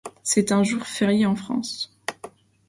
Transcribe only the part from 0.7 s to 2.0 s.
férié en France.